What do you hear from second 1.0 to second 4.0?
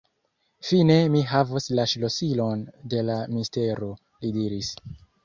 mi havos la ŝlosilon de la mistero,